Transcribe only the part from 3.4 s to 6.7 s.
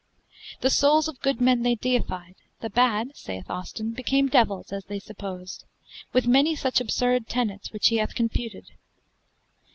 Austin) became devils, as they supposed; with many